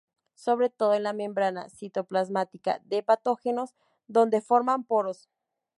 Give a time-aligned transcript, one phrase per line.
[0.33, 3.75] Sobre todo en la membrana citoplasmática de patógenos,
[4.07, 5.29] donde forman poros.